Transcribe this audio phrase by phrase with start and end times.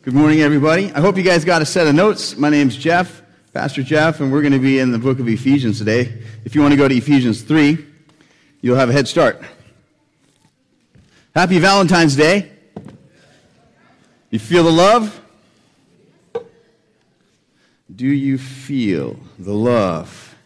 [0.00, 0.92] Good morning, everybody.
[0.92, 2.36] I hope you guys got a set of notes.
[2.36, 3.20] My name's Jeff,
[3.52, 6.22] Pastor Jeff, and we're going to be in the book of Ephesians today.
[6.44, 7.84] If you want to go to Ephesians 3,
[8.60, 9.42] you'll have a head start.
[11.34, 12.52] Happy Valentine's Day.
[14.30, 15.20] You feel the love?
[17.94, 20.36] Do you feel the love?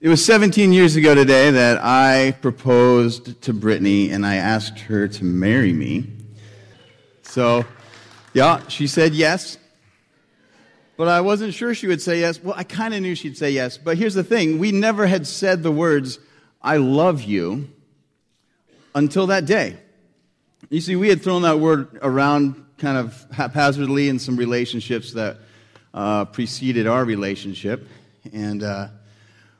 [0.00, 5.06] It was 17 years ago today that I proposed to Brittany and I asked her
[5.06, 6.06] to marry me.
[7.22, 7.66] So,
[8.32, 9.58] yeah, she said yes.
[10.96, 12.42] But I wasn't sure she would say yes.
[12.42, 13.78] Well, I kind of knew she'd say yes.
[13.78, 16.18] But here's the thing we never had said the words,
[16.60, 17.70] I love you,
[18.94, 19.76] until that day.
[20.68, 25.38] You see, we had thrown that word around kind of haphazardly in some relationships that
[25.94, 27.88] uh, preceded our relationship.
[28.32, 28.88] And uh,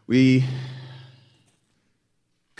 [0.06, 0.44] we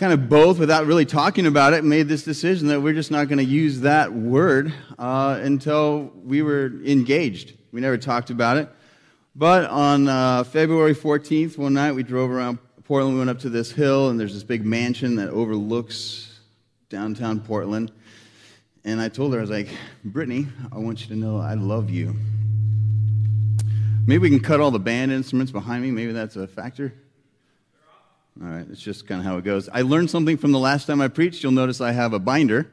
[0.01, 3.27] kind of both, without really talking about it, made this decision that we're just not
[3.27, 7.53] going to use that word uh, until we were engaged.
[7.71, 8.67] We never talked about it.
[9.35, 13.13] But on uh, February 14th, one night, we drove around Portland.
[13.13, 16.39] We went up to this hill, and there's this big mansion that overlooks
[16.89, 17.91] downtown Portland.
[18.83, 19.69] And I told her, I was like,
[20.03, 22.15] Brittany, I want you to know I love you.
[24.07, 25.91] Maybe we can cut all the band instruments behind me.
[25.91, 26.91] Maybe that's a factor.
[28.39, 29.67] All right, it's just kind of how it goes.
[29.67, 31.43] I learned something from the last time I preached.
[31.43, 32.71] You'll notice I have a binder.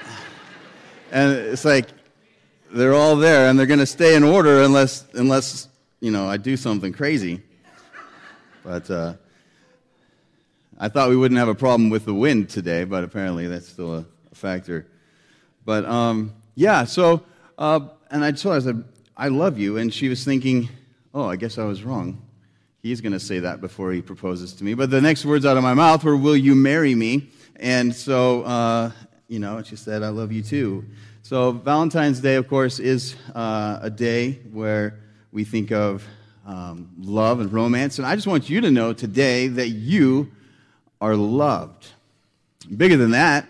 [1.12, 1.88] and it's like
[2.72, 5.68] they're all there and they're going to stay in order unless unless,
[6.00, 7.42] you know, I do something crazy.
[8.64, 9.14] But uh,
[10.78, 13.96] I thought we wouldn't have a problem with the wind today, but apparently that's still
[13.96, 14.86] a, a factor.
[15.66, 17.22] But um, yeah, so
[17.58, 20.70] uh, and I told her I said, "I love you," and she was thinking,
[21.12, 22.22] "Oh, I guess I was wrong."
[22.80, 24.74] He's going to say that before he proposes to me.
[24.74, 27.30] But the next words out of my mouth were, Will you marry me?
[27.56, 28.92] And so, uh,
[29.26, 30.84] you know, she said, I love you too.
[31.22, 35.00] So, Valentine's Day, of course, is uh, a day where
[35.32, 36.04] we think of
[36.46, 37.98] um, love and romance.
[37.98, 40.32] And I just want you to know today that you
[41.00, 41.88] are loved.
[42.74, 43.46] Bigger than that,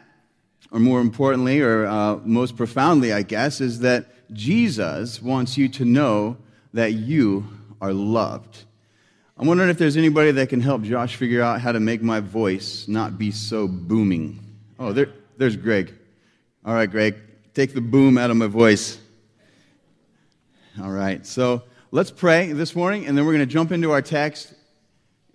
[0.70, 5.84] or more importantly, or uh, most profoundly, I guess, is that Jesus wants you to
[5.84, 6.36] know
[6.72, 7.47] that you
[7.80, 8.64] are loved.
[9.41, 12.19] I'm wondering if there's anybody that can help Josh figure out how to make my
[12.19, 14.41] voice not be so booming.
[14.81, 15.94] Oh, there, there's Greg.
[16.65, 17.15] All right, Greg,
[17.54, 18.98] take the boom out of my voice.
[20.82, 21.62] All right, so
[21.93, 24.54] let's pray this morning, and then we're going to jump into our text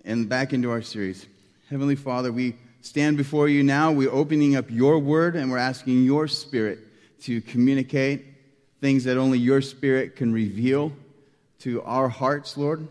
[0.04, 1.26] and back into our series.
[1.70, 3.90] Heavenly Father, we stand before you now.
[3.90, 6.80] We're opening up your word, and we're asking your spirit
[7.22, 8.26] to communicate
[8.82, 10.92] things that only your spirit can reveal
[11.60, 12.86] to our hearts, Lord.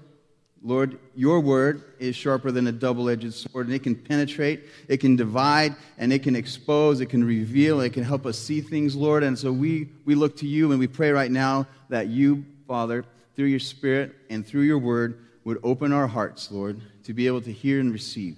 [0.65, 4.97] Lord, your word is sharper than a double edged sword, and it can penetrate, it
[4.97, 8.95] can divide, and it can expose, it can reveal, it can help us see things,
[8.95, 9.23] Lord.
[9.23, 13.03] And so we, we look to you and we pray right now that you, Father,
[13.35, 17.41] through your Spirit and through your word, would open our hearts, Lord, to be able
[17.41, 18.37] to hear and receive.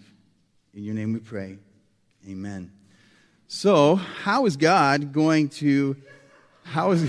[0.73, 1.59] In your name we pray.
[2.27, 2.71] Amen.
[3.47, 5.95] So, how is God going to,
[6.63, 7.07] how is,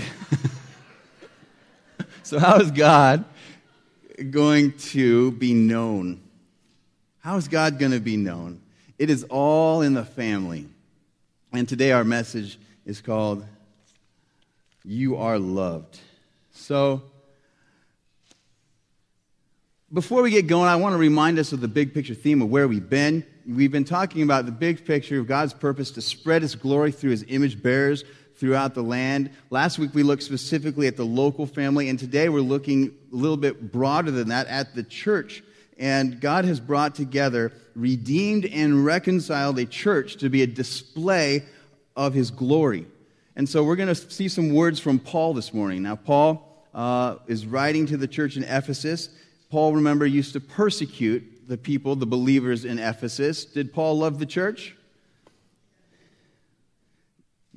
[2.23, 3.25] so how is God
[4.31, 6.21] going to be known?
[7.19, 8.61] How is God going to be known?
[8.97, 10.67] It is all in the family.
[11.53, 13.45] And today our message is called
[14.83, 15.99] You Are Loved.
[16.51, 17.03] So,
[19.93, 22.49] before we get going, I want to remind us of the big picture theme of
[22.49, 23.25] where we've been.
[23.47, 27.11] We've been talking about the big picture of God's purpose to spread his glory through
[27.11, 28.03] his image bearers
[28.37, 29.31] throughout the land.
[29.49, 33.37] Last week we looked specifically at the local family, and today we're looking a little
[33.37, 35.43] bit broader than that at the church.
[35.79, 41.43] And God has brought together, redeemed, and reconciled a church to be a display
[41.95, 42.85] of his glory.
[43.35, 45.83] And so we're going to see some words from Paul this morning.
[45.83, 49.09] Now, Paul uh, is writing to the church in Ephesus.
[49.49, 53.45] Paul, remember, used to persecute the people, the believers in Ephesus.
[53.45, 54.75] Did Paul love the church?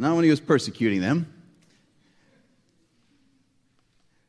[0.00, 1.30] Not when he was persecuting them.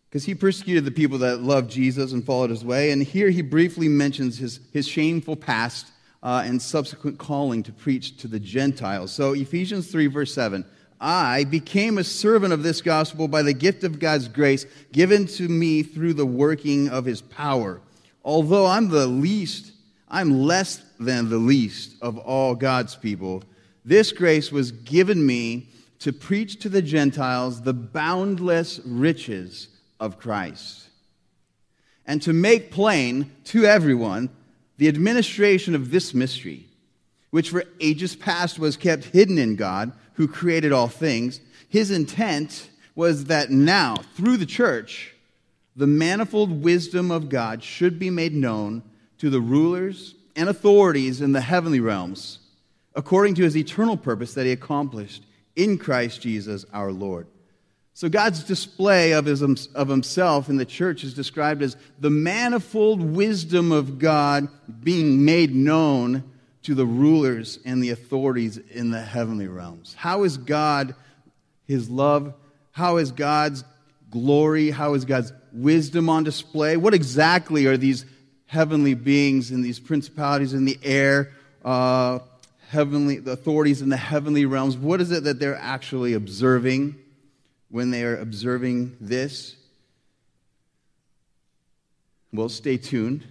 [0.10, 2.92] Because he persecuted the people that loved Jesus and followed his way.
[2.92, 5.88] And here he briefly mentions his, his shameful past
[6.22, 9.14] uh, and subsequent calling to preach to the Gentiles.
[9.14, 10.66] So, Ephesians 3, verse 7
[11.00, 15.48] I became a servant of this gospel by the gift of God's grace given to
[15.48, 17.80] me through the working of his power.
[18.26, 19.72] Although I'm the least,
[20.10, 23.44] I'm less than the least of all God's people
[23.84, 25.70] this grace was given me
[26.00, 29.68] to preach to the Gentiles the boundless riches
[30.00, 30.90] of Christ
[32.06, 34.30] and to make plain to everyone
[34.78, 36.66] the administration of this mystery,
[37.30, 41.40] which for ages past was kept hidden in God, who created all things,
[41.70, 45.14] his intent was that now, through the church,
[45.76, 48.84] the manifold wisdom of God should be made known
[49.20, 52.40] to the rulers and authorities in the heavenly realms,
[52.96, 55.24] according to his eternal purpose that he accomplished
[55.56, 57.28] in Christ Jesus our Lord.
[57.94, 63.02] So, God's display of, his, of himself in the church is described as the manifold
[63.02, 64.48] wisdom of God
[64.84, 66.24] being made known
[66.64, 69.94] to the rulers and the authorities in the heavenly realms.
[69.98, 70.96] How is God,
[71.66, 72.34] his love,
[72.72, 73.64] how is God's
[74.10, 76.78] glory, how is God's wisdom on display?
[76.78, 78.06] What exactly are these
[78.46, 81.32] heavenly beings and these principalities in the air,
[81.64, 82.20] uh,
[82.72, 84.78] heavenly the authorities in the heavenly realms?
[84.78, 86.96] What is it that they're actually observing
[87.70, 89.58] when they are observing this?
[92.32, 93.26] Well, stay tuned.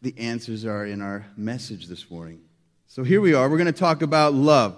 [0.00, 2.40] The answers are in our message this morning.
[2.86, 3.48] So here we are.
[3.48, 4.76] We're going to talk about love.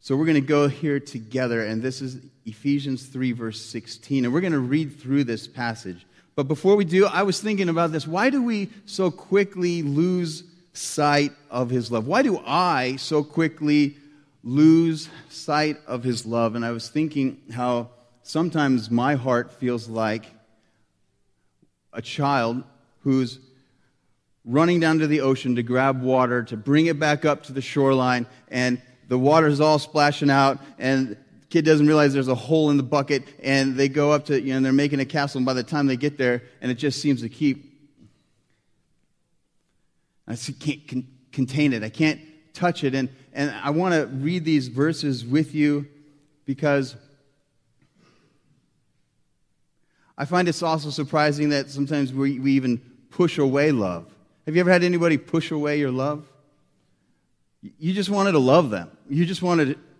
[0.00, 4.26] So we're going to go here together, and this is Ephesians 3, verse 16.
[4.26, 6.04] And we're going to read through this passage.
[6.34, 8.06] But before we do, I was thinking about this.
[8.06, 12.06] Why do we so quickly lose sight of his love?
[12.06, 13.96] Why do I so quickly
[14.42, 16.54] lose sight of his love?
[16.54, 17.90] And I was thinking how
[18.22, 20.24] sometimes my heart feels like
[21.92, 22.62] a child
[23.00, 23.38] who's
[24.44, 27.60] running down to the ocean to grab water, to bring it back up to the
[27.60, 31.16] shoreline, and the water's all splashing out, and
[31.52, 34.54] kid doesn't realize there's a hole in the bucket, and they go up to, you
[34.54, 37.02] know, they're making a castle, and by the time they get there, and it just
[37.02, 37.70] seems to keep.
[40.26, 41.82] I can't con- contain it.
[41.82, 42.20] I can't
[42.54, 42.94] touch it.
[42.94, 45.86] And, and I want to read these verses with you
[46.46, 46.96] because
[50.16, 52.78] I find it's also surprising that sometimes we, we even
[53.10, 54.06] push away love.
[54.46, 56.26] Have you ever had anybody push away your love?
[57.60, 58.90] You just wanted to love them.
[59.10, 59.91] You just wanted to.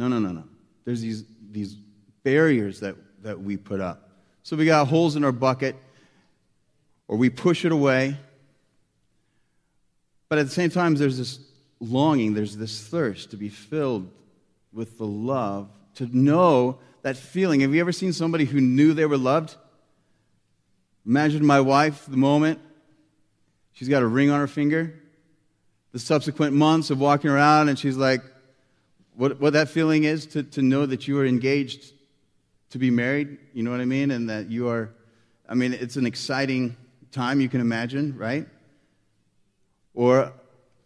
[0.00, 0.44] No, no, no, no.
[0.86, 1.74] There's these, these
[2.22, 4.08] barriers that, that we put up.
[4.42, 5.76] So we got holes in our bucket,
[7.06, 8.16] or we push it away.
[10.30, 11.38] But at the same time, there's this
[11.80, 14.10] longing, there's this thirst to be filled
[14.72, 17.60] with the love, to know that feeling.
[17.60, 19.54] Have you ever seen somebody who knew they were loved?
[21.04, 22.58] Imagine my wife, the moment
[23.72, 24.98] she's got a ring on her finger,
[25.92, 28.22] the subsequent months of walking around, and she's like,
[29.20, 31.92] what, what that feeling is to, to know that you are engaged
[32.70, 34.10] to be married, you know what I mean?
[34.12, 34.94] And that you are,
[35.46, 36.74] I mean, it's an exciting
[37.12, 38.48] time, you can imagine, right?
[39.92, 40.32] Or,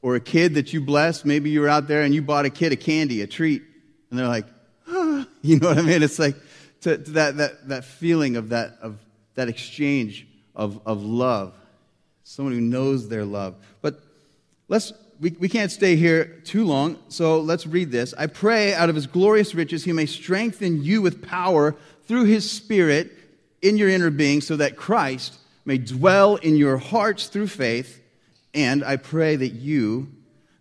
[0.03, 2.51] or a kid that you blessed, maybe you were out there and you bought a
[2.51, 3.63] kid a candy, a treat,
[4.11, 4.47] and they're like,
[4.89, 6.03] ah, you know what I mean?
[6.03, 6.35] It's like
[6.81, 8.99] to, to that, that, that feeling of that, of
[9.37, 10.27] that exchange
[10.57, 11.55] of, of love.
[12.25, 13.55] Someone who knows their love.
[13.81, 14.01] But
[14.67, 14.93] let's,
[15.25, 18.13] we, we can't stay here too long, so let's read this.
[18.19, 22.51] I pray out of his glorious riches he may strengthen you with power through his
[22.51, 23.11] spirit
[23.63, 28.03] in your inner being so that Christ may dwell in your hearts through faith.
[28.53, 30.09] And I pray that you,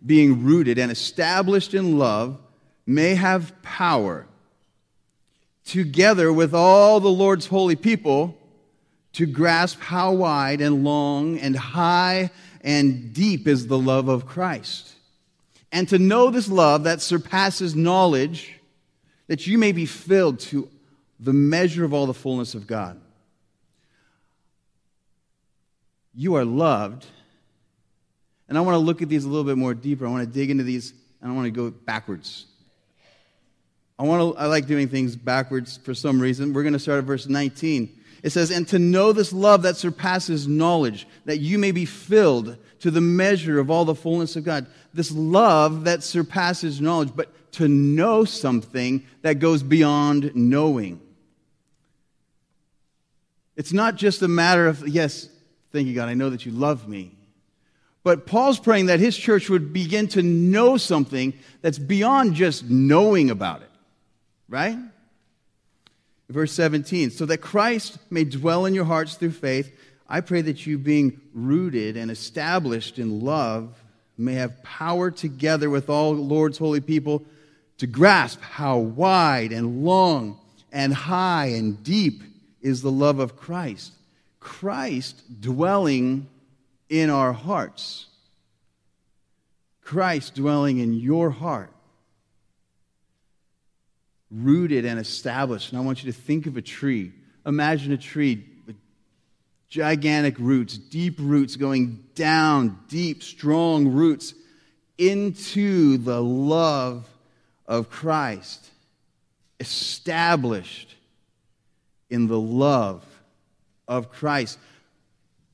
[0.05, 2.39] being rooted and established in love,
[2.85, 4.27] may have power
[5.65, 8.37] together with all the Lord's holy people
[9.11, 12.31] to grasp how wide and long and high
[12.63, 14.93] and deep is the love of Christ.
[15.71, 18.59] And to know this love that surpasses knowledge,
[19.27, 20.69] that you may be filled to
[21.19, 22.99] the measure of all the fullness of God.
[26.15, 27.05] You are loved.
[28.47, 30.05] And I want to look at these a little bit more deeper.
[30.05, 32.45] I want to dig into these and I want to go backwards.
[33.97, 36.53] I want to I like doing things backwards for some reason.
[36.53, 38.02] We're going to start at verse 19.
[38.23, 42.57] It says, And to know this love that surpasses knowledge, that you may be filled
[42.79, 44.65] to the measure of all the fullness of God.
[44.93, 50.99] This love that surpasses knowledge, but to know something that goes beyond knowing.
[53.55, 55.29] It's not just a matter of, yes,
[55.71, 57.15] thank you, God, I know that you love me.
[58.03, 63.29] But Paul's praying that his church would begin to know something that's beyond just knowing
[63.29, 63.69] about it,
[64.49, 64.77] right?
[66.29, 69.71] Verse 17, so that Christ may dwell in your hearts through faith,
[70.07, 73.81] I pray that you, being rooted and established in love,
[74.17, 77.25] may have power together with all Lord's holy people
[77.79, 80.39] to grasp how wide and long
[80.71, 82.21] and high and deep
[82.61, 83.93] is the love of Christ.
[84.39, 86.27] Christ dwelling
[86.89, 88.07] in our hearts.
[89.81, 91.72] Christ dwelling in your heart
[94.33, 95.71] rooted and established.
[95.71, 97.11] And I want you to think of a tree.
[97.45, 98.75] Imagine a tree with
[99.69, 104.33] gigantic roots, deep roots going down, deep, strong roots
[104.97, 107.07] into the love
[107.65, 108.69] of Christ,
[109.59, 110.95] established
[112.09, 113.03] in the love
[113.87, 114.59] of Christ.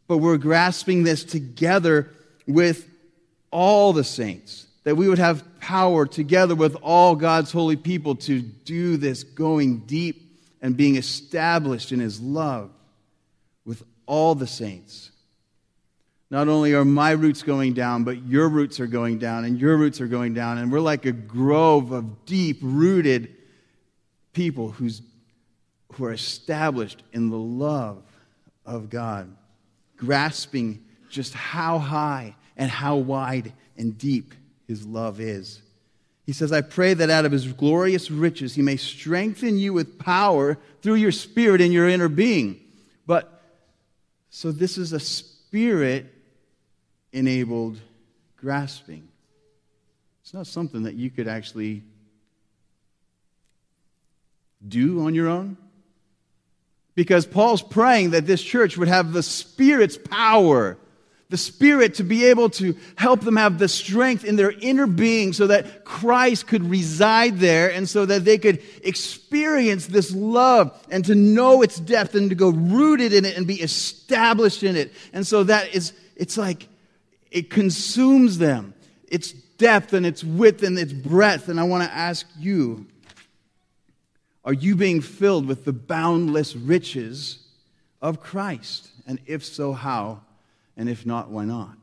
[0.08, 2.10] But we're grasping this together
[2.48, 2.88] with
[3.52, 8.42] all the saints, that we would have power together with all God's holy people to
[8.42, 12.72] do this going deep and being established in His love
[13.66, 15.12] with all the saints.
[16.32, 19.78] Not only are my roots going down, but your roots are going down, and your
[19.78, 20.58] roots are going down.
[20.58, 23.36] And we're like a grove of deep rooted
[24.34, 25.04] people who's,
[25.94, 28.02] who are established in the love
[28.66, 29.32] of God,
[29.98, 34.34] grasping just how high and how wide and deep
[34.70, 35.64] his love is.
[36.28, 39.98] He says, I pray that out of his glorious riches he may strengthen you with
[39.98, 42.62] power through your spirit in your inner being.
[43.08, 43.42] But
[44.30, 46.06] so this is a spirit
[47.12, 47.80] enabled
[48.38, 49.08] grasping.
[50.22, 51.82] It's not something that you could actually
[54.68, 55.58] do on your own.
[56.94, 60.78] Because Paul's praying that this church would have the Spirit's power,
[61.30, 65.32] the Spirit to be able to help them have the strength in their inner being
[65.32, 71.06] so that Christ could reside there and so that they could experience this love and
[71.06, 74.92] to know its depth and to go rooted in it and be established in it.
[75.14, 76.68] And so that is, it's like
[77.30, 78.74] it consumes them,
[79.08, 81.48] its depth and its width and its breadth.
[81.48, 82.88] And I want to ask you
[84.46, 87.46] are you being filled with the boundless riches
[88.02, 88.90] of Christ?
[89.06, 90.22] And if so, how?
[90.80, 91.76] And if not, why not?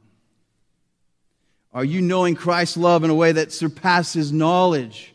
[1.74, 5.14] Are you knowing Christ's love in a way that surpasses knowledge?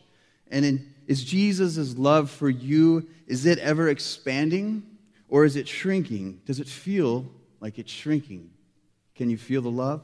[0.52, 4.84] And in, is Jesus' love for you, is it ever expanding
[5.28, 6.40] or is it shrinking?
[6.46, 7.26] Does it feel
[7.58, 8.50] like it's shrinking?
[9.16, 10.02] Can you feel the love?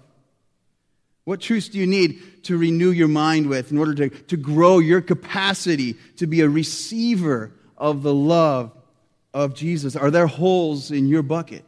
[1.22, 4.80] What truths do you need to renew your mind with in order to, to grow
[4.80, 8.72] your capacity to be a receiver of the love
[9.32, 9.94] of Jesus?
[9.94, 11.64] Are there holes in your bucket?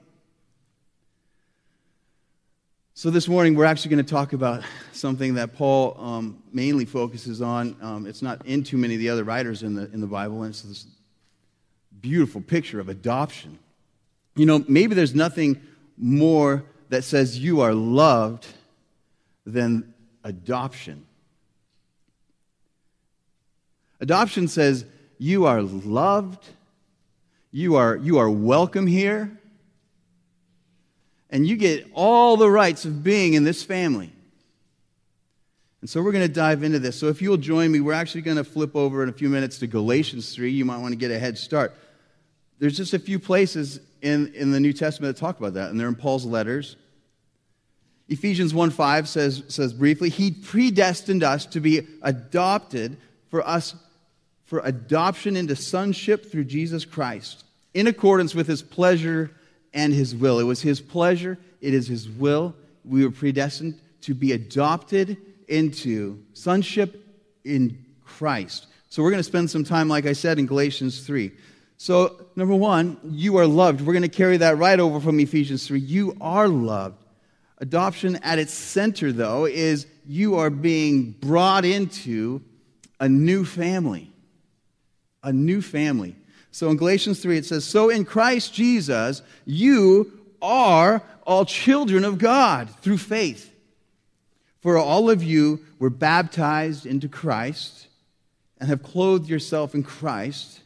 [3.01, 7.41] So, this morning we're actually going to talk about something that Paul um, mainly focuses
[7.41, 7.75] on.
[7.81, 10.43] Um, it's not in too many of the other writers in the, in the Bible,
[10.43, 10.85] and it's this
[12.03, 13.59] beautiful picture of adoption.
[14.37, 15.63] You know, maybe there's nothing
[15.97, 18.47] more that says you are loved
[19.47, 21.07] than adoption.
[23.99, 24.85] Adoption says
[25.17, 26.47] you are loved,
[27.51, 29.40] you are, you are welcome here,
[31.31, 34.13] and you get all the rights of being in this family.
[35.81, 36.99] And so we're going to dive into this.
[36.99, 39.59] So if you'll join me, we're actually going to flip over in a few minutes
[39.61, 40.51] to Galatians 3.
[40.51, 41.75] You might want to get a head start.
[42.59, 45.81] There's just a few places in, in the New Testament that talk about that, and
[45.81, 46.77] they're in Paul's letters.
[48.09, 52.99] Ephesians 1 5 says, says briefly, He predestined us to be adopted
[53.31, 53.75] for us
[54.45, 59.31] for adoption into sonship through Jesus Christ, in accordance with His pleasure
[59.73, 60.39] and His will.
[60.39, 62.55] It was His pleasure, it is His will.
[62.85, 67.05] We were predestined to be adopted into sonship
[67.45, 68.67] in Christ.
[68.89, 71.31] So we're going to spend some time, like I said, in Galatians 3.
[71.77, 73.81] So, number one, you are loved.
[73.81, 75.79] We're going to carry that right over from Ephesians 3.
[75.81, 77.03] You are loved.
[77.59, 82.43] Adoption at its center, though, is you are being brought into
[82.99, 84.11] a new family.
[85.23, 86.17] A new family.
[86.53, 92.19] So in Galatians 3, it says, So in Christ Jesus, you are all children of
[92.19, 93.53] God through faith.
[94.61, 97.87] For all of you were baptized into Christ
[98.59, 100.61] and have clothed yourself in Christ.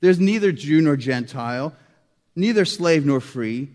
[0.00, 1.74] There's neither Jew nor Gentile,
[2.36, 3.70] neither slave nor free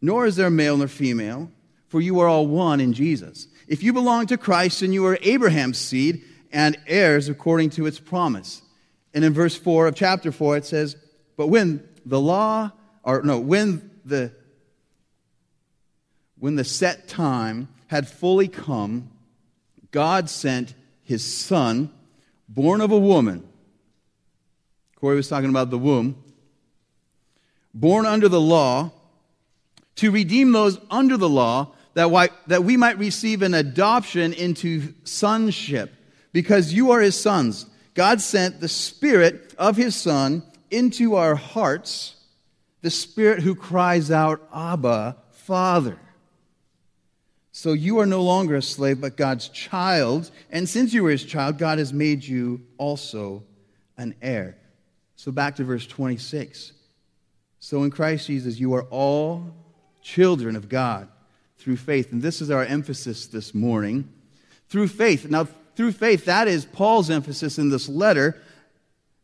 [0.00, 1.50] nor is there male nor female,
[1.88, 3.48] for you are all one in Jesus.
[3.66, 6.22] If you belong to Christ, then you are Abraham's seed
[6.52, 8.62] and heirs according to its promise.
[9.16, 10.94] And in verse 4 of chapter 4, it says,
[11.38, 12.70] But when the law,
[13.02, 14.30] or no, when the
[16.38, 19.08] when the set time had fully come,
[19.90, 21.90] God sent his son,
[22.46, 23.48] born of a woman.
[24.96, 26.22] Corey was talking about the womb.
[27.72, 28.92] Born under the law,
[29.94, 34.92] to redeem those under the law, that, why, that we might receive an adoption into
[35.04, 35.94] sonship.
[36.34, 37.64] Because you are his sons.
[37.96, 42.14] God sent the Spirit of his Son into our hearts,
[42.82, 45.98] the Spirit who cries out, Abba, Father.
[47.52, 50.30] So you are no longer a slave, but God's child.
[50.50, 53.44] And since you were his child, God has made you also
[53.96, 54.58] an heir.
[55.16, 56.72] So back to verse 26.
[57.60, 59.54] So in Christ Jesus, you are all
[60.02, 61.08] children of God
[61.56, 62.12] through faith.
[62.12, 64.12] And this is our emphasis this morning
[64.68, 65.30] Through faith.
[65.30, 68.40] Now, through faith, that is Paul's emphasis in this letter.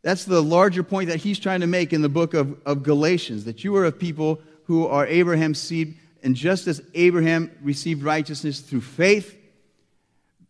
[0.02, 3.44] That's the larger point that he's trying to make in the book of, of Galatians
[3.46, 8.60] that you are a people who are Abraham's seed, and just as Abraham received righteousness
[8.60, 9.36] through faith,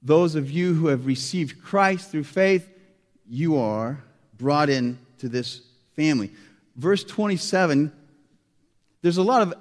[0.03, 2.69] those of you who have received Christ through faith,
[3.29, 4.03] you are
[4.37, 5.63] brought into this
[5.95, 6.31] family.
[6.77, 7.93] Verse 27,
[9.03, 9.55] there's a lot of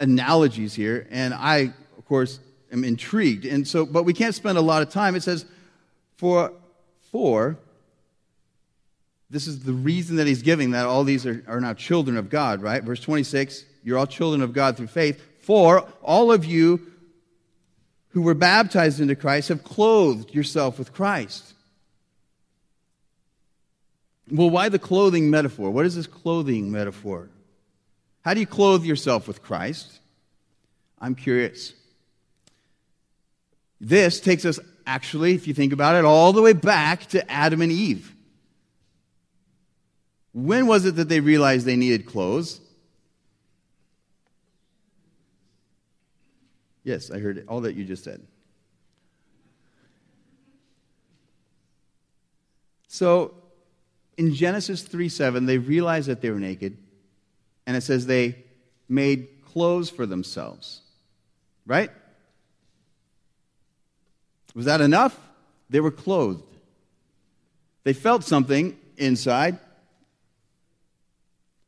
[0.00, 2.40] analogies here, and I, of course,
[2.72, 3.44] am intrigued.
[3.44, 5.14] And so, but we can't spend a lot of time.
[5.14, 5.44] It says,
[6.16, 6.52] for,
[7.10, 7.56] for,
[9.30, 12.30] this is the reason that he's giving that all these are, are now children of
[12.30, 12.82] God, right?
[12.82, 15.22] Verse 26, you're all children of God through faith.
[15.40, 16.80] For all of you
[18.10, 21.54] who were baptized into Christ have clothed yourself with Christ.
[24.30, 25.70] Well, why the clothing metaphor?
[25.70, 27.28] What is this clothing metaphor?
[28.22, 29.98] How do you clothe yourself with Christ?
[31.00, 31.72] I'm curious.
[33.80, 37.62] This takes us, actually, if you think about it, all the way back to Adam
[37.62, 38.14] and Eve.
[40.32, 42.60] When was it that they realized they needed clothes?
[46.84, 48.22] Yes, I heard all that you just said.
[52.88, 53.34] So,
[54.16, 56.76] in Genesis 3 7, they realized that they were naked,
[57.66, 58.44] and it says they
[58.88, 60.82] made clothes for themselves.
[61.66, 61.90] Right?
[64.60, 65.18] Was that enough?
[65.70, 66.44] They were clothed.
[67.84, 69.58] They felt something inside,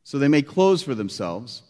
[0.04, 1.62] so they made clothes for themselves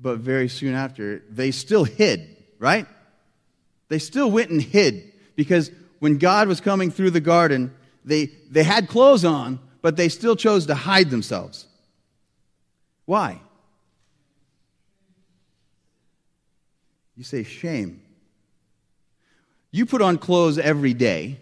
[0.00, 2.86] but very soon after, they still hid, right?
[3.90, 5.70] They still went and hid because
[6.00, 7.72] when God was coming through the garden,
[8.04, 11.66] they, they had clothes on, but they still chose to hide themselves.
[13.04, 13.40] Why?
[17.16, 18.02] You say shame.
[19.76, 21.38] You put on clothes every day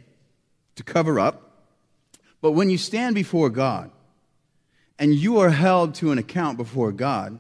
[0.75, 1.69] to cover up,
[2.41, 3.93] but when you stand before God
[4.99, 7.39] and you are held to an account before God,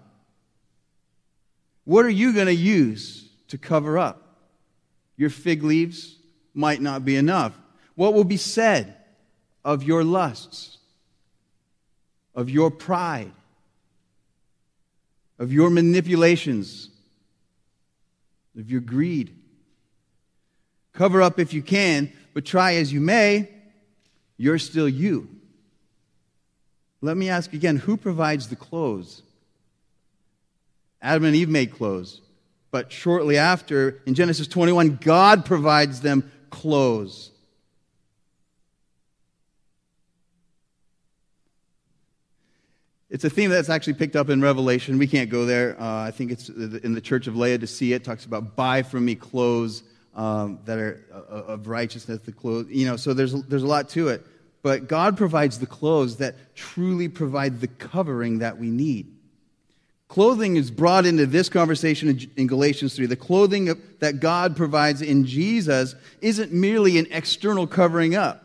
[1.82, 4.36] what are you going to use to cover up?
[5.16, 6.14] Your fig leaves
[6.54, 7.58] might not be enough.
[7.96, 8.94] What will be said
[9.64, 10.78] of your lusts,
[12.36, 13.32] of your pride,
[15.40, 16.88] of your manipulations,
[18.56, 19.40] of your greed?
[20.94, 23.48] Cover up if you can, but try as you may,
[24.36, 25.28] you're still you.
[27.02, 29.22] Let me ask again who provides the clothes?
[31.02, 32.22] Adam and Eve made clothes.
[32.70, 37.30] But shortly after, in Genesis 21, God provides them clothes.
[43.10, 44.98] It's a theme that's actually picked up in Revelation.
[44.98, 45.80] We can't go there.
[45.80, 47.58] Uh, I think it's in the church of Laodicea.
[47.58, 49.82] To see it talks about buy from me clothes
[50.14, 52.68] um, that are uh, of righteousness, the clothes.
[52.70, 54.24] You know, so there's, there's a lot to it.
[54.62, 59.14] But God provides the clothes that truly provide the covering that we need.
[60.08, 63.06] Clothing is brought into this conversation in Galatians 3.
[63.06, 68.42] The clothing that God provides in Jesus isn't merely an external covering up.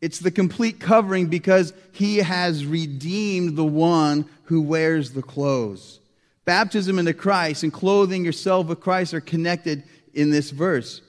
[0.00, 6.00] It's the complete covering because he has redeemed the one who wears the clothes.
[6.44, 11.00] Baptism into Christ and clothing yourself with Christ are connected in this verse.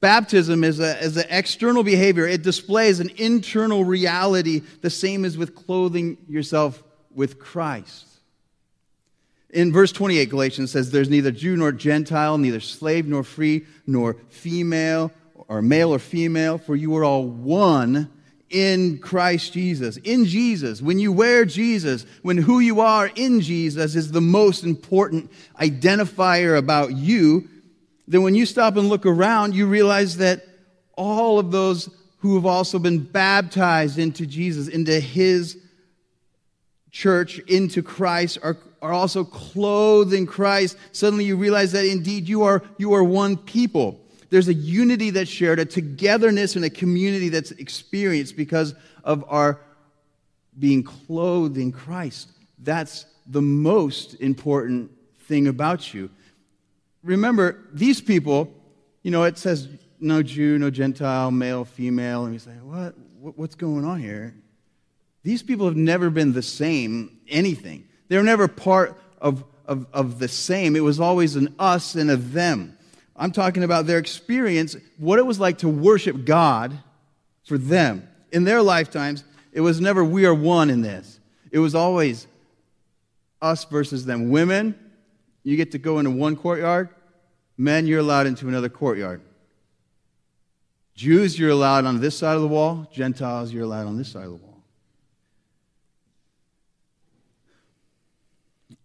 [0.00, 2.26] Baptism is, a, is an external behavior.
[2.26, 6.82] It displays an internal reality, the same as with clothing yourself
[7.14, 8.06] with Christ.
[9.50, 14.16] In verse 28, Galatians says, There's neither Jew nor Gentile, neither slave nor free, nor
[14.30, 15.12] female
[15.46, 18.10] or male or female, for you are all one
[18.48, 19.98] in Christ Jesus.
[19.98, 20.80] In Jesus.
[20.80, 26.56] When you wear Jesus, when who you are in Jesus is the most important identifier
[26.56, 27.48] about you,
[28.08, 30.44] then when you stop and look around, you realize that
[30.96, 31.88] all of those
[32.18, 35.56] who have also been baptized into Jesus, into his
[36.90, 42.42] church, into Christ, are are also clothed in Christ, suddenly you realize that indeed you
[42.42, 44.00] are, you are one people.
[44.28, 49.60] There's a unity that's shared, a togetherness and a community that's experienced because of our
[50.58, 52.30] being clothed in Christ.
[52.58, 54.90] That's the most important
[55.26, 56.10] thing about you.
[57.02, 58.52] Remember, these people,
[59.02, 59.68] you know, it says
[60.00, 62.94] no Jew, no Gentile, male, female, and we say, what?
[63.18, 64.34] What's going on here?
[65.22, 67.86] These people have never been the same anything.
[68.08, 70.74] They were never part of, of, of the same.
[70.74, 72.76] It was always an us and a them.
[73.14, 76.76] I'm talking about their experience, what it was like to worship God
[77.44, 78.08] for them.
[78.32, 81.20] In their lifetimes, it was never we are one in this.
[81.52, 82.26] It was always
[83.40, 84.30] us versus them.
[84.30, 84.74] Women,
[85.42, 86.88] you get to go into one courtyard,
[87.56, 89.20] Men, you're allowed into another courtyard.
[90.94, 92.88] Jews, you're allowed on this side of the wall.
[92.92, 94.62] Gentiles, you're allowed on this side of the wall.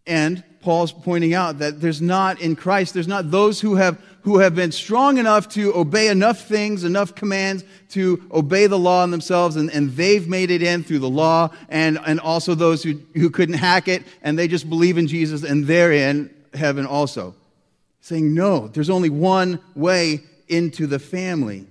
[0.05, 4.39] And Paul's pointing out that there's not in Christ, there's not those who have, who
[4.39, 9.11] have been strong enough to obey enough things, enough commands to obey the law in
[9.11, 13.01] themselves, and, and they've made it in through the law, and, and also those who,
[13.15, 17.35] who couldn't hack it, and they just believe in Jesus, and they're in heaven also.
[18.01, 21.67] Saying, no, there's only one way into the family.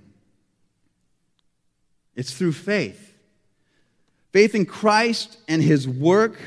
[2.15, 3.13] It's through faith.
[4.33, 6.37] Faith in Christ and his work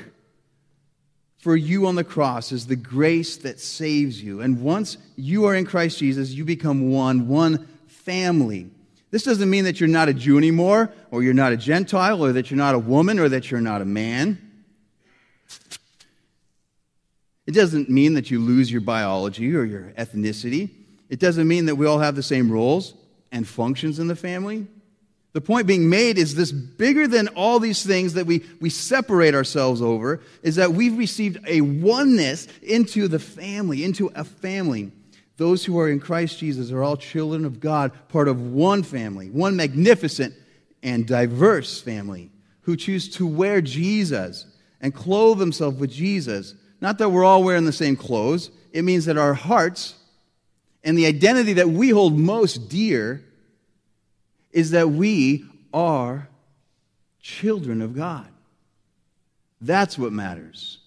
[1.38, 4.42] for you on the cross is the grace that saves you.
[4.42, 8.70] And once you are in Christ Jesus, you become one, one family.
[9.10, 12.32] This doesn't mean that you're not a Jew anymore, or you're not a Gentile, or
[12.32, 14.38] that you're not a woman, or that you're not a man.
[17.50, 20.70] It doesn't mean that you lose your biology or your ethnicity.
[21.08, 22.94] It doesn't mean that we all have the same roles
[23.32, 24.68] and functions in the family.
[25.32, 29.34] The point being made is this bigger than all these things that we, we separate
[29.34, 34.92] ourselves over, is that we've received a oneness into the family, into a family.
[35.36, 39.28] Those who are in Christ Jesus are all children of God, part of one family,
[39.28, 40.34] one magnificent
[40.84, 44.46] and diverse family, who choose to wear Jesus
[44.80, 46.54] and clothe themselves with Jesus.
[46.80, 49.94] Not that we're all wearing the same clothes, it means that our hearts
[50.82, 53.22] and the identity that we hold most dear
[54.50, 56.28] is that we are
[57.20, 58.26] children of God.
[59.60, 60.78] That's what matters.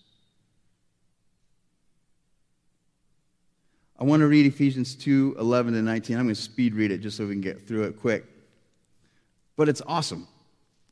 [3.99, 6.17] I want to read Ephesians 2 11 to 19.
[6.17, 8.25] I'm going to speed read it just so we can get through it quick.
[9.55, 10.27] But it's awesome.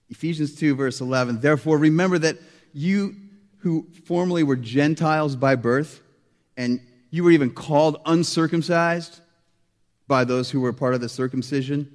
[0.09, 1.39] Ephesians 2, verse 11.
[1.39, 2.37] Therefore, remember that
[2.73, 3.15] you
[3.61, 6.01] who formerly were Gentiles by birth,
[6.55, 9.19] and you were even called uncircumcised
[10.07, 11.89] by those who were part of the circumcision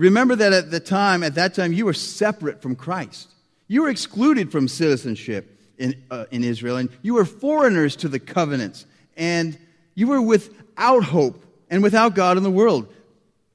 [0.00, 3.28] Remember that at the time, at that time, you were separate from Christ.
[3.68, 8.18] You were excluded from citizenship in, uh, in Israel, and you were foreigners to the
[8.18, 9.58] covenants, and
[9.94, 12.90] you were without hope and without God in the world.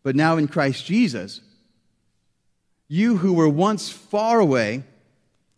[0.04, 1.42] But now in Christ Jesus,
[2.88, 4.84] you who were once far away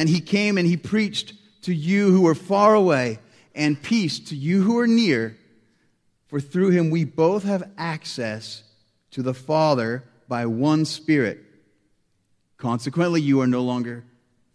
[0.00, 3.18] And he came and he preached to you who are far away,
[3.54, 5.36] and peace to you who are near.
[6.28, 8.62] For through him we both have access
[9.10, 11.44] to the Father by one Spirit.
[12.56, 14.02] Consequently, you are no longer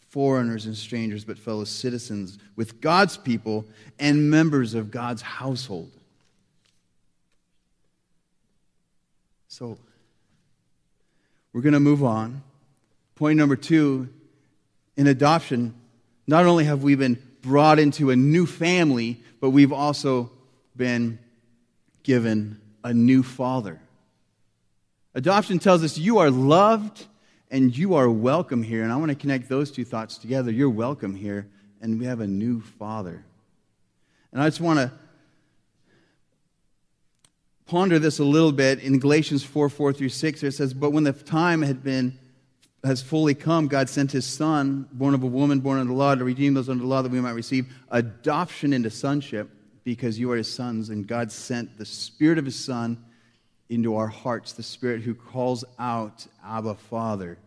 [0.09, 3.65] foreigners and strangers, but fellow citizens with God's people
[3.99, 5.91] and members of God's household.
[9.47, 9.77] So,
[11.53, 12.41] we're going to move on.
[13.13, 14.09] Point number two
[14.97, 15.73] in adoption,
[16.27, 20.31] not only have we been brought into a new family, but we've also
[20.75, 21.19] been
[22.03, 23.79] given a new father.
[25.13, 27.05] Adoption tells us you are loved
[27.51, 28.83] and you are welcome here.
[28.83, 30.51] And I want to connect those two thoughts together.
[30.51, 31.47] You're welcome here,
[31.81, 33.23] and we have a new father.
[34.31, 34.91] And I just want to
[37.65, 40.43] ponder this a little bit in Galatians 4 4 through 6.
[40.43, 42.19] It says, But when the time had been
[42.85, 46.15] has fully come, God sent his son, born of a woman, born under the law,
[46.15, 49.49] to redeem those under the law that we might receive adoption into sonship
[49.83, 53.03] because you are his sons, and God sent the Spirit of his Son
[53.69, 57.37] into our hearts, the Spirit who calls out, Abba, Father.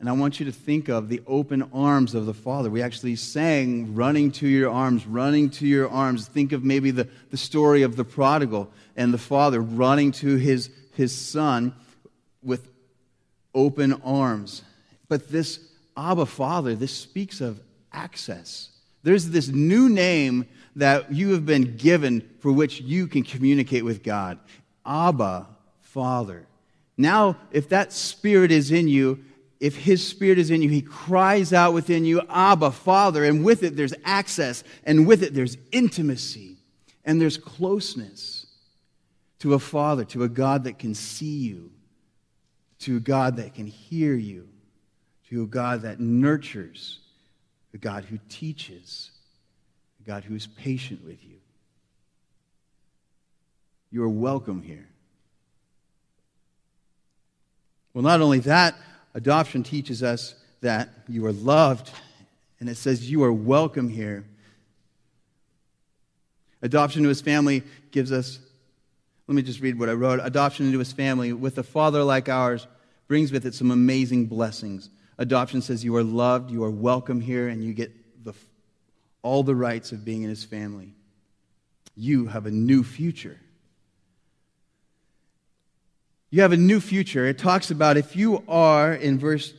[0.00, 2.70] And I want you to think of the open arms of the Father.
[2.70, 6.28] We actually sang, running to your arms, running to your arms.
[6.28, 10.70] Think of maybe the, the story of the prodigal and the Father running to his,
[10.94, 11.74] his Son
[12.42, 12.68] with
[13.58, 14.62] open arms.
[15.08, 15.60] But this
[15.96, 17.60] Abba, Father, this speaks of
[17.92, 18.70] access.
[19.02, 24.04] There's this new name that you have been given for which you can communicate with
[24.04, 24.38] God.
[24.86, 25.48] Abba,
[25.80, 26.46] Father.
[26.96, 29.24] Now, if that spirit is in you,
[29.60, 33.64] if his spirit is in you, he cries out within you, Abba, Father, and with
[33.64, 36.56] it there's access, and with it there's intimacy,
[37.04, 38.46] and there's closeness
[39.40, 41.72] to a Father, to a God that can see you,
[42.80, 44.48] to a God that can hear you,
[45.30, 47.00] to a God that nurtures,
[47.74, 49.10] a God who teaches,
[50.02, 51.36] a God who is patient with you.
[53.90, 54.88] You are welcome here.
[57.94, 58.74] Well, not only that,
[59.14, 61.90] adoption teaches us that you are loved,
[62.60, 64.24] and it says you are welcome here.
[66.62, 68.40] Adoption to his family gives us,
[69.28, 70.20] let me just read what I wrote.
[70.22, 72.66] Adoption into his family with a father like ours
[73.08, 74.88] brings with it some amazing blessings.
[75.18, 78.32] Adoption says you are loved, you are welcome here, and you get the,
[79.22, 80.94] all the rights of being in his family.
[81.94, 83.38] You have a new future.
[86.30, 87.26] You have a new future.
[87.26, 89.52] It talks about if you are, in verse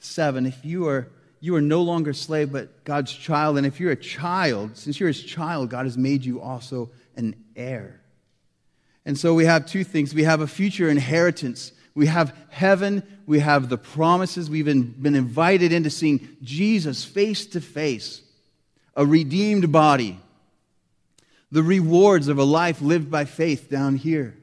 [0.00, 1.08] 7, if you are
[1.40, 3.56] you are no longer slave, but God's child.
[3.56, 7.34] And if you're a child, since you're his child, God has made you also an
[7.56, 8.00] heir.
[9.06, 10.14] And so we have two things.
[10.14, 11.72] We have a future inheritance.
[11.94, 13.02] We have heaven.
[13.26, 14.50] We have the promises.
[14.50, 18.20] We've been, been invited into seeing Jesus face to face,
[18.94, 20.20] a redeemed body,
[21.50, 24.36] the rewards of a life lived by faith down here.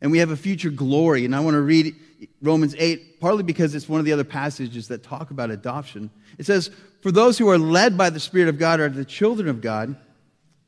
[0.00, 1.24] And we have a future glory.
[1.24, 1.94] And I want to read
[2.40, 6.10] Romans 8, partly because it's one of the other passages that talk about adoption.
[6.38, 6.70] It says,
[7.02, 9.96] For those who are led by the Spirit of God are the children of God.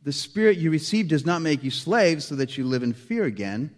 [0.02, 3.24] The Spirit you received does not make you slaves so that you live in fear
[3.24, 3.74] again.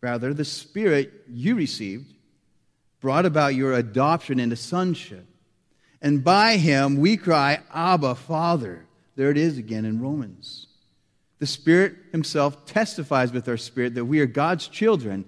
[0.00, 2.12] Rather, the Spirit you received
[3.00, 5.26] brought about your adoption into sonship.
[6.00, 8.86] And by him we cry, Abba, Father.
[9.16, 10.66] There it is again in Romans.
[11.44, 15.26] The Spirit Himself testifies with our spirit that we are God's children.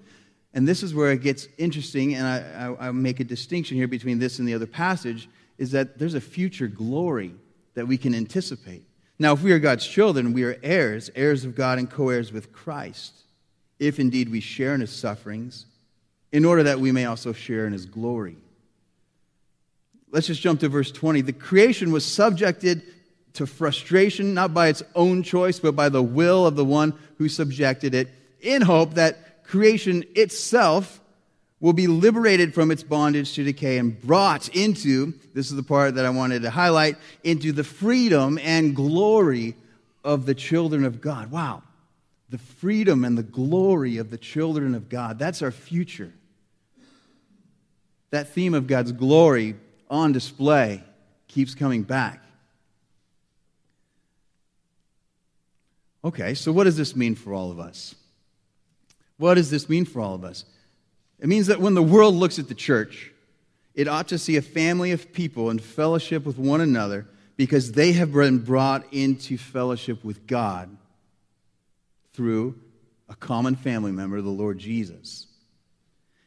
[0.55, 3.87] And this is where it gets interesting, and I, I, I, make a distinction here
[3.87, 7.35] between this and the other passage, is that there's a future glory
[7.75, 8.83] that we can anticipate.
[9.19, 12.33] Now, if we are God's children, we are heirs, heirs of God and co heirs
[12.33, 13.13] with Christ,
[13.79, 15.67] if indeed we share in His sufferings,
[16.33, 18.39] in order that we may also share in His glory.
[20.11, 21.21] Let's just jump to verse 20.
[21.21, 22.85] The creation was subjected
[23.37, 27.29] to frustration, not by its own choice, but by the will of the one who
[27.29, 28.09] subjected it,
[28.41, 31.01] in hope that creation itself
[31.61, 35.95] will be liberated from its bondage to decay and brought into, this is the part
[35.95, 39.57] that I wanted to highlight, into the freedom and glory
[40.05, 41.31] of the children of God.
[41.31, 41.63] Wow.
[42.29, 45.19] The freedom and the glory of the children of God.
[45.19, 46.13] That's our future.
[48.11, 49.57] That theme of God's glory
[49.89, 50.85] on display
[51.29, 52.23] keeps coming back.
[56.07, 57.97] Okay, so what does this mean for all of us?
[59.19, 60.45] What does this mean for all of us?
[61.19, 63.11] It means that when the world looks at the church,
[63.75, 67.91] it ought to see a family of people in fellowship with one another because they
[67.95, 70.77] have been brought into fellowship with God
[72.13, 72.55] through
[73.09, 75.27] a common family member, the Lord Jesus.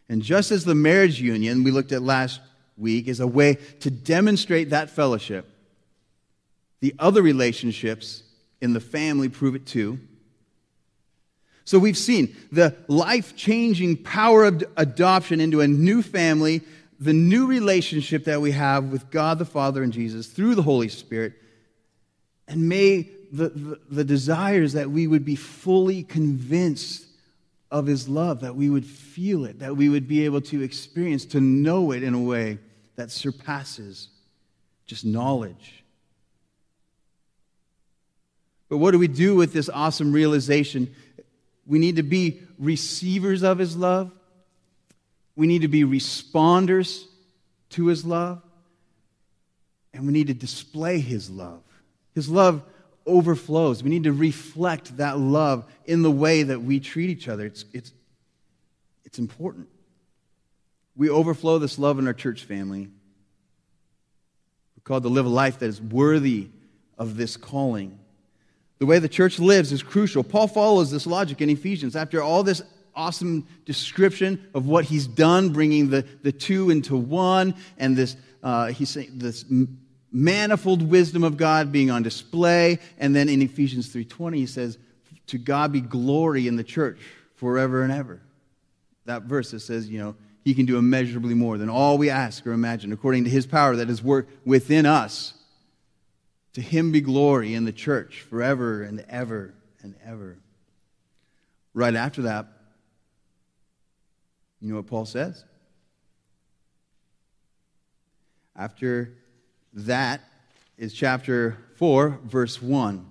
[0.10, 2.42] And just as the marriage union we looked at last
[2.76, 5.50] week is a way to demonstrate that fellowship,
[6.82, 8.24] the other relationships
[8.62, 10.00] in the family prove it too.
[11.66, 16.62] So we've seen the life changing power of adoption into a new family,
[17.00, 20.90] the new relationship that we have with God the Father and Jesus through the Holy
[20.90, 21.34] Spirit.
[22.48, 27.06] And may the, the, the desires that we would be fully convinced
[27.70, 31.26] of His love, that we would feel it, that we would be able to experience,
[31.26, 32.58] to know it in a way
[32.96, 34.10] that surpasses
[34.88, 35.79] just knowledge.
[38.70, 40.96] But what do we do with this awesome realization?
[41.66, 44.12] We need to be receivers of His love.
[45.36, 47.04] We need to be responders
[47.72, 48.42] to His love.
[49.94, 51.64] And we need to display His love.
[52.14, 52.62] His love
[53.06, 53.82] overflows.
[53.82, 57.46] We need to reflect that love in the way that we treat each other.
[57.46, 57.92] It's, it's,
[59.04, 59.68] it's important.
[60.96, 62.90] We overflow this love in our church family.
[64.76, 66.50] We're called to live a life that is worthy
[66.98, 67.98] of this calling.
[68.80, 70.24] The way the church lives is crucial.
[70.24, 71.96] Paul follows this logic in Ephesians.
[71.96, 72.62] After all this
[72.96, 78.68] awesome description of what he's done, bringing the, the two into one, and this, uh,
[78.68, 79.46] he's saying this
[80.12, 82.80] manifold wisdom of God being on display.
[82.98, 84.78] And then in Ephesians 3.20, he says,
[85.28, 87.00] to God be glory in the church
[87.36, 88.22] forever and ever.
[89.06, 92.46] That verse that says, you know, he can do immeasurably more than all we ask
[92.48, 95.34] or imagine, according to his power that is work within us.
[96.60, 100.40] To him be glory in the church forever and ever and ever.
[101.74, 102.48] Right after that,
[104.60, 105.46] you know what Paul says?
[108.58, 109.14] After
[109.72, 110.20] that
[110.78, 113.10] is chapter 4, verse 1.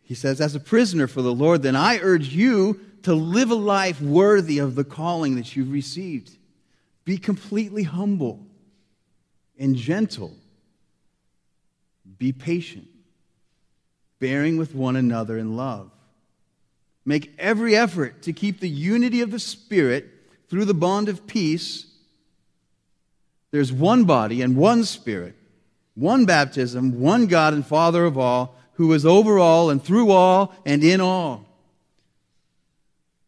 [0.00, 3.54] He says, As a prisoner for the Lord, then I urge you to live a
[3.54, 6.30] life worthy of the calling that you've received.
[7.04, 8.46] Be completely humble
[9.58, 10.34] and gentle
[12.18, 12.88] be patient.
[14.20, 15.90] bearing with one another in love.
[17.04, 20.06] Make every effort to keep the unity of the Spirit
[20.48, 21.86] through the bond of peace.
[23.50, 25.34] There's one body and one Spirit,
[25.94, 30.54] one baptism, one God and Father of all, who is over all and through all
[30.66, 31.46] and in all.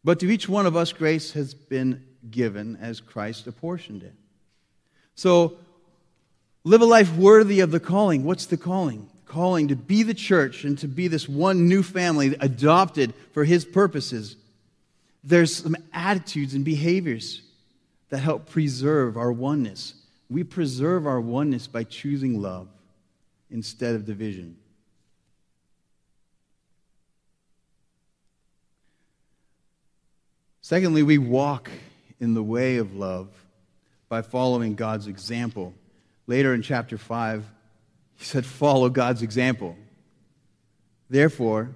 [0.04, 4.14] But to each one of us, grace has been given as Christ apportioned it.
[5.14, 5.58] So,
[6.64, 8.24] live a life worthy of the calling.
[8.24, 9.08] What's the calling?
[9.30, 13.64] calling to be the church and to be this one new family adopted for his
[13.64, 14.34] purposes,
[15.22, 17.42] there's some attitudes and behaviors
[18.08, 19.94] that help preserve our oneness.
[20.28, 22.66] We preserve our oneness by choosing love
[23.52, 24.56] instead of division.
[30.60, 31.70] Secondly, we walk
[32.18, 33.28] in the way of love
[34.08, 35.72] by following God's example.
[36.30, 37.44] Later in chapter 5,
[38.14, 39.76] he said, follow God's example.
[41.08, 41.70] Therefore,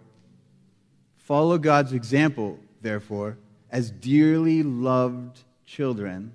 [1.16, 3.36] follow God's example, therefore,
[3.68, 6.32] as dearly loved children,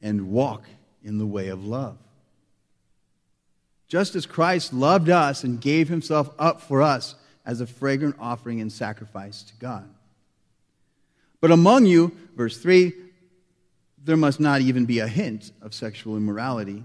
[0.00, 0.62] and walk
[1.02, 1.96] in the way of love.
[3.88, 8.60] Just as Christ loved us and gave himself up for us as a fragrant offering
[8.60, 9.92] and sacrifice to God.
[11.40, 12.92] But among you, verse 3,
[14.04, 16.84] there must not even be a hint of sexual immorality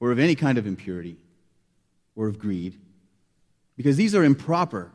[0.00, 1.16] or of any kind of impurity
[2.16, 2.76] or of greed,
[3.76, 4.90] because these are improper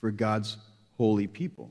[0.00, 0.58] for God's
[0.98, 1.70] holy people.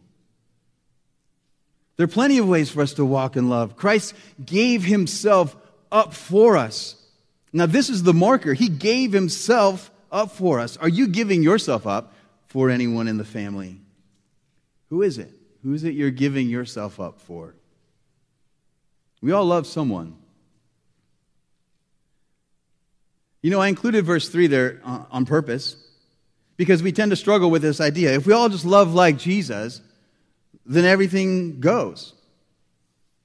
[1.97, 3.75] There are plenty of ways for us to walk in love.
[3.75, 5.56] Christ gave himself
[5.91, 6.95] up for us.
[7.54, 8.54] Now, this is the marker.
[8.54, 10.77] He gave himself up for us.
[10.77, 12.13] Are you giving yourself up
[12.47, 13.80] for anyone in the family?
[14.89, 15.32] Who is it?
[15.63, 17.54] Who is it you're giving yourself up for?
[19.22, 20.18] We all love someone.
[23.42, 25.76] You know, I included verse 3 there uh, on purpose
[26.58, 28.14] because we tend to struggle with this idea.
[28.14, 29.82] If we all just love like Jesus,
[30.66, 32.14] then everything goes.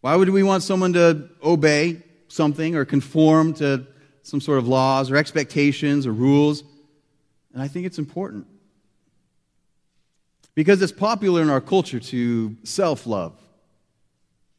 [0.01, 3.87] Why would we want someone to obey something or conform to
[4.23, 6.63] some sort of laws or expectations or rules?
[7.53, 8.47] And I think it's important.
[10.55, 13.39] Because it's popular in our culture to self love.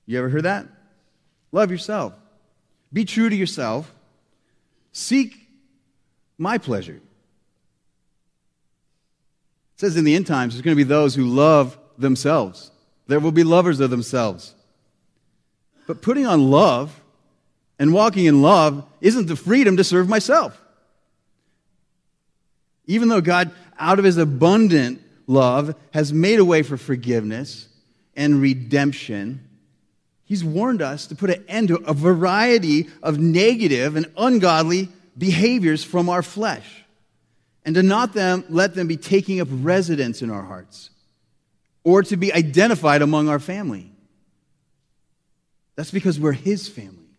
[0.06, 0.67] You ever heard that?
[1.51, 2.13] Love yourself.
[2.91, 3.93] Be true to yourself.
[4.91, 5.36] Seek
[6.38, 6.95] my pleasure.
[9.75, 12.71] It says in the end times, there's going to be those who love themselves.
[13.07, 14.53] There will be lovers of themselves.
[15.86, 16.99] But putting on love
[17.79, 20.62] and walking in love isn't the freedom to serve myself.
[22.86, 27.67] Even though God, out of his abundant love, has made a way for forgiveness
[28.15, 29.46] and redemption,
[30.27, 35.83] he's warned us to put an end to a variety of negative and ungodly behaviors
[35.83, 36.83] from our flesh
[37.65, 40.89] and to not them, let them be taking up residence in our hearts
[41.83, 43.91] or to be identified among our family.
[45.75, 47.09] That's because we're His family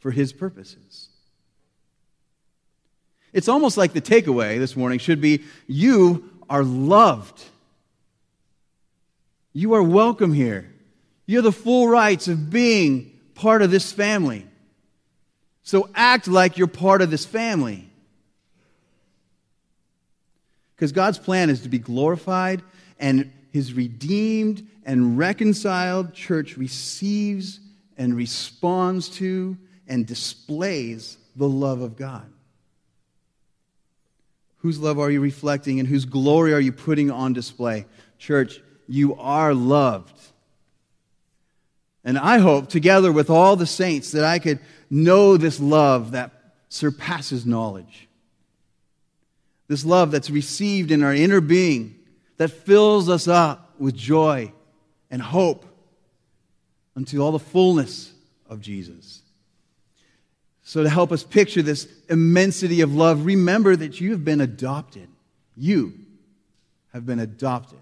[0.00, 1.08] for His purposes.
[3.32, 7.40] It's almost like the takeaway this morning should be you are loved.
[9.52, 10.72] You are welcome here.
[11.30, 14.48] You have the full rights of being part of this family.
[15.62, 17.88] So act like you're part of this family.
[20.74, 22.64] Because God's plan is to be glorified,
[22.98, 27.60] and his redeemed and reconciled church receives
[27.96, 32.28] and responds to and displays the love of God.
[34.56, 37.86] Whose love are you reflecting and whose glory are you putting on display?
[38.18, 40.20] Church, you are loved.
[42.04, 44.58] And I hope, together with all the saints, that I could
[44.88, 46.32] know this love that
[46.68, 48.08] surpasses knowledge.
[49.68, 51.96] This love that's received in our inner being,
[52.38, 54.52] that fills us up with joy
[55.10, 55.66] and hope
[56.96, 58.12] unto all the fullness
[58.48, 59.22] of Jesus.
[60.62, 65.08] So, to help us picture this immensity of love, remember that you have been adopted.
[65.56, 65.94] You
[66.92, 67.78] have been adopted,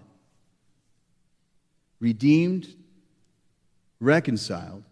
[1.99, 2.67] redeemed
[3.99, 4.83] reconciled,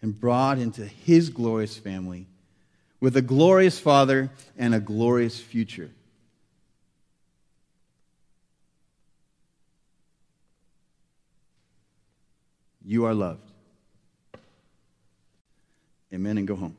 [0.00, 2.26] and brought into his glorious family
[3.00, 5.90] with a glorious Father and a glorious future.
[12.84, 13.50] You are loved.
[16.12, 16.74] Amen, and go home.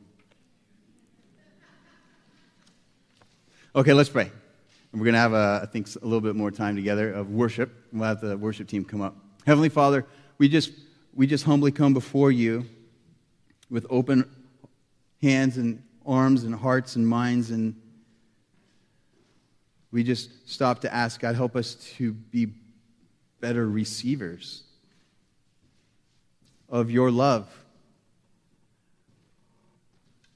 [3.76, 4.32] Okay, let's pray.
[4.92, 7.72] We're going to have, a, I think, a little bit more time together of worship.
[7.94, 9.16] We'll have the worship team come up.
[9.46, 10.08] Heavenly Father,
[10.40, 10.72] we just
[11.14, 12.66] we just humbly come before you
[13.70, 14.30] with open
[15.22, 17.76] hands and arms and hearts and minds and
[19.92, 22.48] we just stop to ask, God, help us to be
[23.40, 24.64] better receivers
[26.68, 27.50] of your love.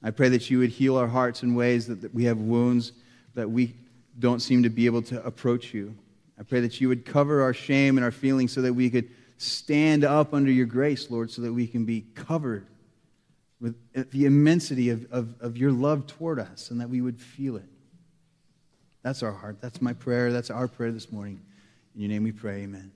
[0.02, 2.92] I pray that you would heal our hearts in ways that, that we have wounds
[3.34, 3.74] that we
[4.18, 5.94] don't seem to be able to approach you.
[6.38, 9.08] I pray that you would cover our shame and our feelings so that we could
[9.36, 12.66] stand up under your grace, Lord, so that we can be covered
[13.60, 13.76] with
[14.10, 17.64] the immensity of, of, of your love toward us and that we would feel it.
[19.02, 19.58] That's our heart.
[19.60, 20.32] That's my prayer.
[20.32, 21.40] That's our prayer this morning.
[21.94, 22.90] In your name we pray, amen.